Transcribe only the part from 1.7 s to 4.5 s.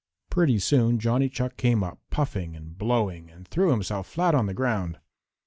up, puffing and blowing, and threw himself flat on